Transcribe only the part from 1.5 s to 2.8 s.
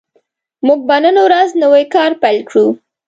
نوی کار پیل کړو